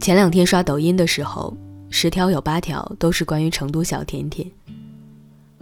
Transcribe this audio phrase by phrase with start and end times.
[0.00, 1.54] 前两天刷抖音的时候，
[1.90, 4.50] 十条有八条都是关于成都小甜甜。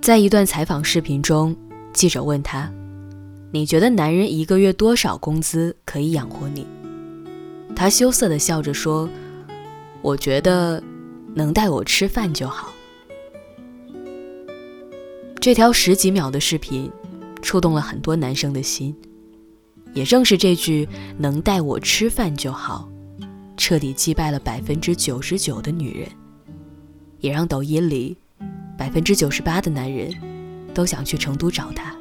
[0.00, 1.54] 在一段采访视频中，
[1.92, 2.72] 记者问他
[3.50, 6.64] ：“你觉得男人一个月多少工资可以养活你？”
[7.74, 9.08] 他羞涩地笑着说
[10.00, 10.80] ：“我觉得
[11.34, 12.72] 能带我吃饭就好。”
[15.40, 16.88] 这条十几秒的视频，
[17.42, 18.94] 触动了很多男生的心。
[19.92, 20.88] 也正是这句
[21.18, 22.88] “能带我吃饭就好”。
[23.60, 26.08] 彻底击败了百分之九十九的女人，
[27.18, 28.16] 也让抖音里
[28.78, 30.10] 百分之九十八的男人
[30.72, 31.94] 都想去成都找她。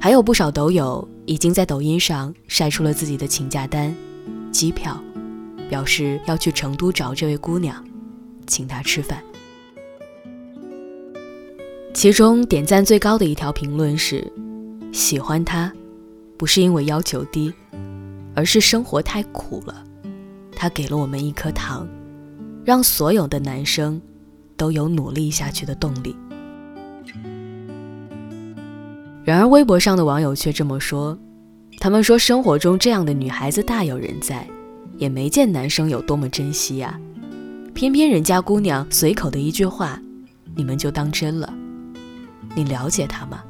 [0.00, 3.92] 还有不少抖友已经在抖音上晒出了自己的请假单、
[4.52, 5.02] 机票，
[5.68, 7.84] 表示要去成都找这位姑娘，
[8.46, 9.20] 请她吃饭。
[11.92, 14.24] 其中点赞最高的一条评论是
[14.94, 15.72] ：“喜欢她，
[16.36, 17.52] 不是因为要求低，
[18.36, 19.84] 而是生活太苦了。”
[20.56, 21.86] 他给了我们一颗糖，
[22.64, 24.00] 让所有的男生
[24.56, 26.16] 都有努力下去的动力。
[29.24, 31.18] 然而，微博上的网友却这么说
[31.80, 34.46] ：“他们说生活中这样的女孩子大有人在，
[34.98, 37.00] 也没见男生有多么珍惜呀。
[37.72, 40.00] 偏偏人家姑娘随口的一句话，
[40.54, 41.52] 你们就当真了。
[42.54, 43.42] 你了解她吗？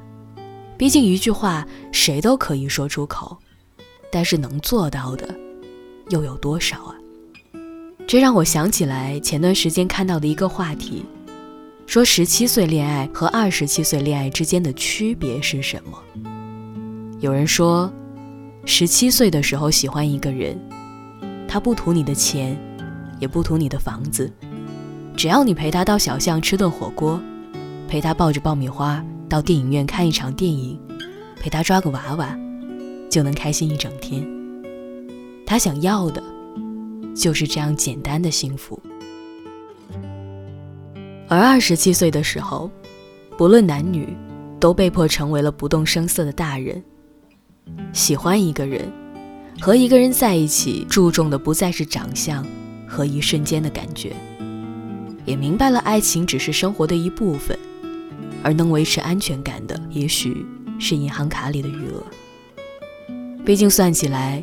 [0.78, 3.36] 毕竟一句话谁都可以说出口，
[4.10, 5.28] 但是能做到的
[6.10, 6.94] 又有多少啊？”
[8.06, 11.04] 这让我想起来前段时间看到的一个话题，
[11.86, 15.98] 说十七岁恋爱和二十七岁恋爱之间的区别是什么？
[17.20, 17.90] 有人说，
[18.66, 20.58] 十七岁的时候喜欢一个人，
[21.48, 22.54] 他不图你的钱，
[23.18, 24.30] 也不图你的房子，
[25.16, 27.18] 只要你陪他到小巷吃顿火锅，
[27.88, 30.78] 陪他抱着爆米花到电影院看一场电影，
[31.40, 32.38] 陪他抓个娃娃，
[33.08, 34.33] 就能开心一整天。
[35.46, 36.22] 他想要的。
[37.14, 38.76] 就是这样简单的幸福。
[41.28, 42.68] 而二十七岁的时候，
[43.38, 44.16] 不论男女，
[44.58, 46.82] 都被迫成为了不动声色的大人。
[47.92, 48.92] 喜欢一个人，
[49.60, 52.44] 和一个人在一起，注重的不再是长相
[52.86, 54.12] 和一瞬间的感觉，
[55.24, 57.56] 也明白了爱情只是生活的一部分，
[58.42, 60.44] 而能维持安全感的，也许
[60.80, 62.02] 是银行卡里的余额。
[63.44, 64.42] 毕竟算起来，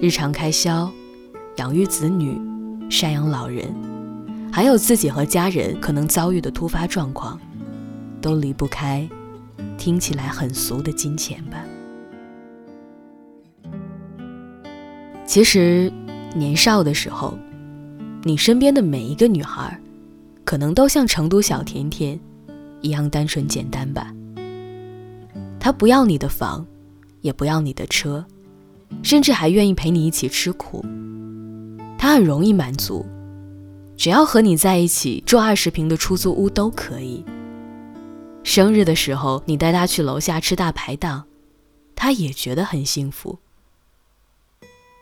[0.00, 0.90] 日常开销。
[1.56, 2.36] 养育子女、
[2.90, 3.72] 赡养老人，
[4.52, 7.40] 还有自己和家人可能遭遇的突发状况，
[8.20, 9.08] 都离不开
[9.78, 11.64] 听起来很俗的金钱吧。
[15.24, 15.92] 其实，
[16.34, 17.38] 年少的时候，
[18.24, 19.80] 你身边的每一个女孩，
[20.44, 22.18] 可能都像成都小甜甜
[22.80, 24.12] 一样单纯简单吧。
[25.60, 26.66] 她不要你的房，
[27.20, 28.26] 也不要你的车，
[29.02, 30.84] 甚至还愿意陪你一起吃苦。
[31.98, 33.04] 他很容易满足，
[33.96, 37.24] 只要和你在一起，住二十平的出租屋都可以。
[38.42, 41.24] 生日的时候，你带他去楼下吃大排档，
[41.96, 43.38] 他也觉得很幸福，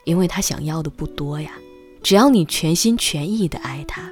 [0.04, 1.52] 因为他想要的不多呀。
[2.02, 4.10] 只要你全心全意的爱他，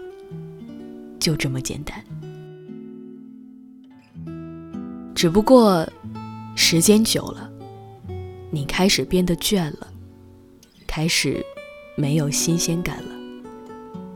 [1.18, 2.04] 就这么简单。
[5.12, 5.84] 只不过，
[6.54, 7.50] 时间久了，
[8.50, 9.88] 你开始变得倦了，
[10.87, 11.44] 开始。
[11.97, 13.11] 没有新鲜感了，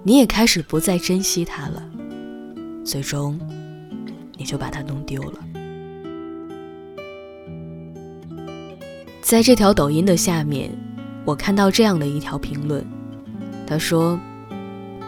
[0.04, 1.82] 你也开始不再珍惜它了，
[2.82, 3.38] 最终，
[4.38, 5.38] 你就把它弄丢了。
[9.20, 10.70] 在这条抖音的下面，
[11.26, 12.82] 我看到这样的一条评论，
[13.66, 14.18] 他说：“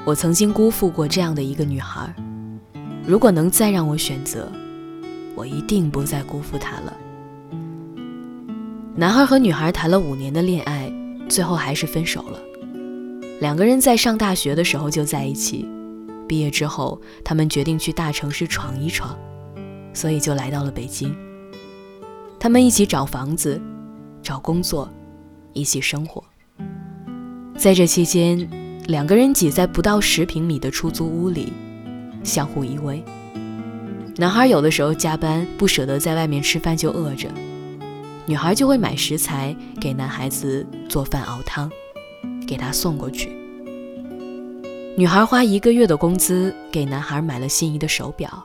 [0.04, 2.14] 我曾经辜负过这样的一个女孩，
[3.06, 4.52] 如果能再让我选择，
[5.34, 6.94] 我一定不再辜负她了。”
[8.98, 10.90] 男孩和女孩谈了五年的恋爱，
[11.28, 12.40] 最后还是分手了。
[13.40, 15.68] 两个人在上大学的时候就在一起，
[16.26, 19.14] 毕业之后，他们决定去大城市闯一闯，
[19.92, 21.14] 所以就来到了北京。
[22.40, 23.60] 他们一起找房子、
[24.22, 24.90] 找工作，
[25.52, 26.24] 一起生活。
[27.54, 28.48] 在这期间，
[28.86, 31.52] 两个人挤在不到十平米的出租屋里，
[32.24, 33.02] 相互依偎。
[34.16, 37.28] 男孩有的时候加班不舍得在外面吃饭就饿着，
[38.26, 41.70] 女孩就会买食材给男孩子做饭熬汤。
[42.46, 43.36] 给他送过去。
[44.96, 48.42] 女孩花一个月的工资给男孩买了心仪的手表。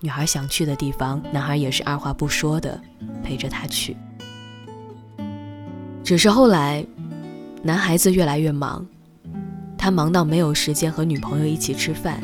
[0.00, 2.78] 女孩想去的地方，男孩也是二话不说的
[3.24, 3.96] 陪着她去。
[6.04, 6.86] 只是后来，
[7.62, 8.86] 男孩子越来越忙，
[9.78, 12.22] 他忙到没有时间和女朋友一起吃饭，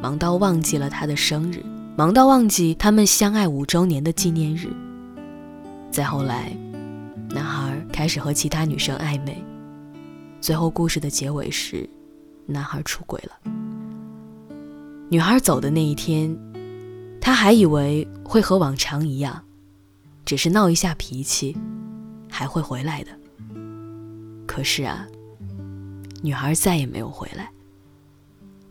[0.00, 1.62] 忙到忘记了她的生日，
[1.94, 4.68] 忙到忘记他们相爱五周年的纪念日。
[5.96, 6.54] 再后来，
[7.30, 9.42] 男孩开始和其他女生暧昧。
[10.42, 11.88] 最后，故事的结尾是，
[12.44, 13.50] 男孩出轨了。
[15.08, 16.38] 女孩走的那一天，
[17.18, 19.42] 他还以为会和往常一样，
[20.26, 21.56] 只是闹一下脾气，
[22.30, 23.10] 还会回来的。
[24.46, 25.06] 可是啊，
[26.22, 27.48] 女孩再也没有回来。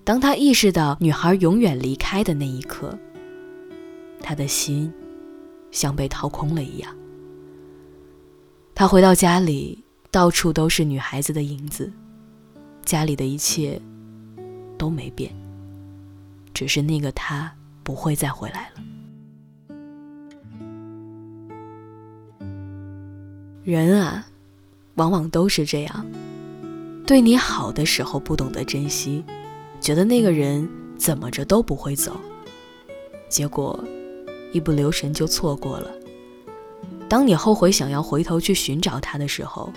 [0.03, 2.95] 当他意识到女孩永远离开的那一刻，
[4.21, 4.93] 他的心
[5.71, 6.95] 像被掏空了一样。
[8.77, 9.81] 他回到家里，
[10.11, 11.89] 到处都是女孩子的影子，
[12.83, 13.81] 家里的一切
[14.77, 15.33] 都没变，
[16.53, 17.49] 只是那个他
[17.83, 18.83] 不会再回来了。
[23.63, 24.27] 人啊，
[24.95, 26.05] 往往都是这样，
[27.07, 29.23] 对你好的时候不懂得珍惜，
[29.79, 32.19] 觉得那个人怎么着都不会走，
[33.29, 33.81] 结果
[34.51, 35.94] 一不留神就错过了。
[37.07, 39.71] 当你后悔想要回头去寻找他的时候，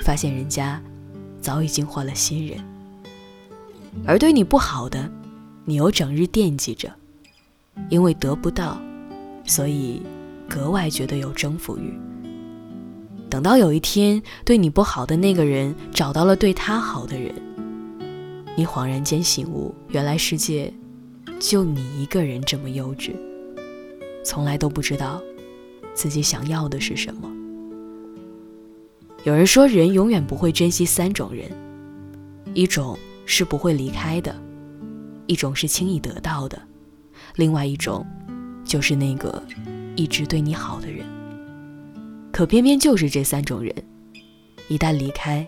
[0.00, 0.80] 发现人家
[1.40, 2.58] 早已经换了新人。
[4.06, 5.10] 而对你不好的，
[5.64, 6.90] 你又整日惦记着，
[7.90, 8.80] 因为得不到，
[9.44, 10.00] 所以
[10.48, 11.98] 格外觉得有征服欲。
[13.28, 17.34] 等到有一天对你不好的那个人找到了对他好的人，
[18.56, 20.72] 你恍然间醒悟，原来世界
[21.40, 23.12] 就你一个人这么幼稚，
[24.24, 25.20] 从来都不知道。
[25.94, 27.30] 自己想要的是什么？
[29.24, 31.50] 有人说，人永远不会珍惜三种人：
[32.54, 34.34] 一种是不会离开的，
[35.26, 36.60] 一种是轻易得到的，
[37.36, 38.04] 另外一种
[38.64, 39.42] 就是那个
[39.94, 41.06] 一直对你好的人。
[42.32, 43.72] 可偏偏就是这三种人，
[44.68, 45.46] 一旦离开，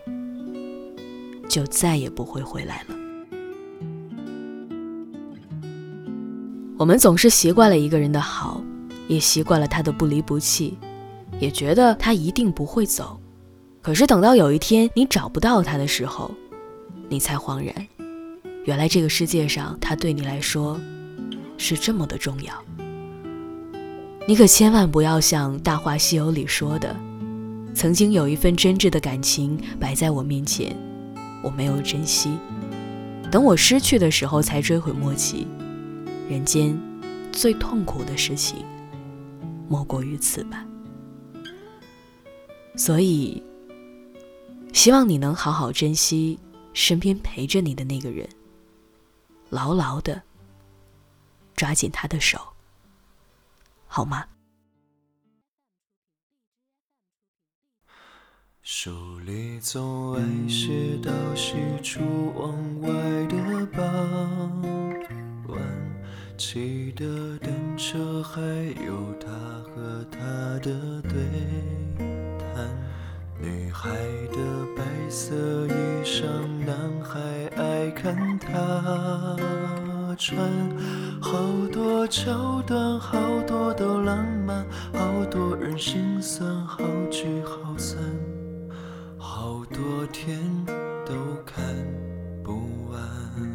[1.49, 2.95] 就再也不会回来了。
[6.77, 8.63] 我们总是习惯了一个人的好。
[9.07, 10.77] 也习惯了他的不离不弃，
[11.39, 13.19] 也觉得他一定不会走。
[13.81, 16.31] 可是等到有一天你找不到他的时候，
[17.07, 17.87] 你才恍然，
[18.63, 20.79] 原来这个世界上他对你来说
[21.57, 22.53] 是这么的重要。
[24.27, 26.95] 你可千万不要像《大话西游》里说的，
[27.75, 30.75] 曾经有一份真挚的感情摆在我面前，
[31.43, 32.39] 我没有珍惜，
[33.29, 35.45] 等我失去的时候才追悔莫及。
[36.27, 36.75] 人间
[37.31, 38.65] 最痛苦的事情。
[39.69, 40.65] 莫过于此吧。
[42.75, 43.41] 所以，
[44.73, 46.39] 希望你能好好珍惜
[46.73, 48.27] 身边陪着你的那个人，
[49.49, 50.21] 牢牢的
[51.55, 52.39] 抓紧他的手，
[53.87, 54.25] 好吗？
[58.61, 62.01] 书里总爱写到西出
[62.33, 62.89] 望外
[63.27, 64.61] 的傍
[65.47, 65.85] 晚。
[66.37, 67.37] 骑的
[67.77, 68.41] 车，还
[68.85, 69.27] 有他
[69.63, 70.19] 和她
[70.59, 71.11] 的对
[72.39, 72.69] 谈。
[73.39, 73.89] 女孩
[74.31, 74.37] 的
[74.75, 75.35] 白色
[75.67, 76.25] 衣裳，
[76.65, 77.19] 男孩
[77.57, 79.35] 爱看她
[80.17, 80.37] 穿。
[81.21, 81.31] 好
[81.71, 86.79] 多桥段，好多都浪漫，好多人心酸，好
[87.11, 87.97] 聚好散，
[89.17, 90.39] 好多天
[91.05, 91.13] 都
[91.45, 91.61] 看
[92.43, 92.53] 不
[92.89, 93.54] 完。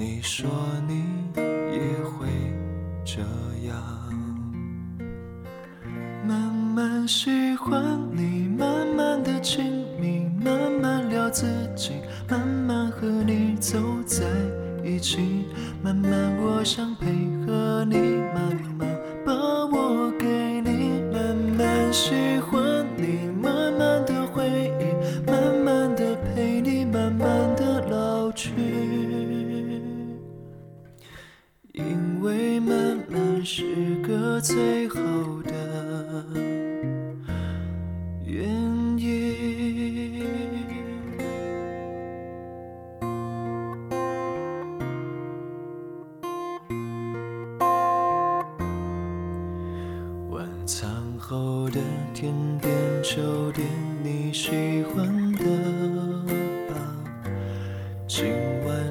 [0.00, 0.48] 你说
[0.86, 1.02] 你
[1.72, 2.28] 也会
[3.04, 3.20] 这
[3.66, 3.76] 样，
[6.24, 11.94] 慢慢喜欢你，慢慢的亲密，慢慢聊自己，
[12.30, 13.76] 慢慢和你走
[14.06, 14.24] 在
[14.84, 15.46] 一起，
[15.82, 16.12] 慢慢
[16.42, 17.06] 我想配
[17.44, 17.96] 合你，
[18.32, 18.87] 慢慢。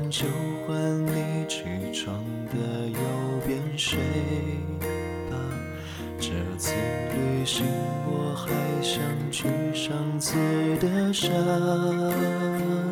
[0.10, 0.26] 就
[0.66, 2.16] 换你起床
[2.48, 3.00] 的右
[3.46, 4.00] 边睡
[5.30, 5.38] 吧。
[6.20, 6.32] 这。
[6.60, 6.74] 次
[7.14, 7.64] 旅行，
[8.08, 8.50] 我还
[8.82, 9.00] 想
[9.32, 10.36] 去上次
[10.78, 11.30] 的沙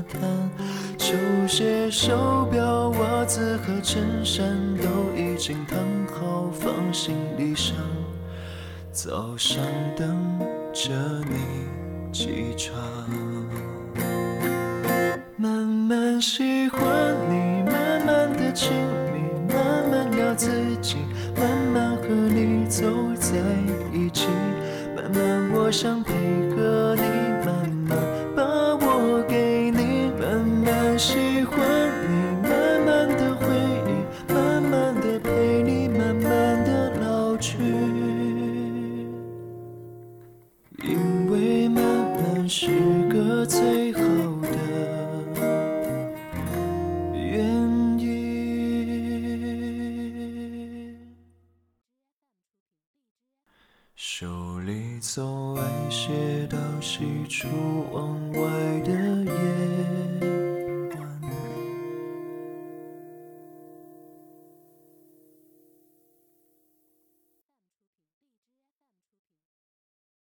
[0.07, 0.51] 滩。
[0.99, 1.15] 球
[1.47, 4.85] 鞋、手表、袜子和衬衫都
[5.19, 5.79] 已经烫
[6.13, 7.75] 好，放行李箱，
[8.91, 9.63] 早上
[9.97, 10.39] 等
[10.71, 10.91] 着
[11.27, 12.75] 你起床。
[16.21, 16.81] 喜欢
[17.29, 18.71] 你，慢慢的亲
[19.13, 20.49] 密，慢慢聊自
[20.81, 20.97] 己，
[21.35, 23.31] 慢慢和你走在
[23.93, 24.27] 一起，
[24.95, 26.13] 慢慢我想配
[26.55, 27.01] 合你，
[53.95, 56.11] 手里总爱写
[56.47, 57.47] 到喜出
[57.93, 58.91] 望外的
[59.23, 60.24] 夜。